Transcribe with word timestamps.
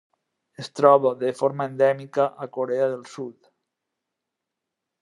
Es 0.61 0.69
troba 0.79 1.11
de 1.19 1.29
forma 1.41 1.67
endèmica 1.71 2.25
a 2.45 2.49
Corea 2.57 2.89
del 2.95 3.07
Sud. 3.13 3.53